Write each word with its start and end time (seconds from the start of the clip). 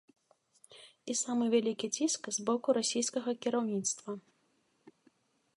І 1.13 1.15
самы 1.23 1.45
вялікі 1.55 1.87
ціск 1.99 2.23
з 2.39 2.47
боку 2.49 2.67
расійскага 2.81 3.29
кіраўніцтва. 3.47 4.11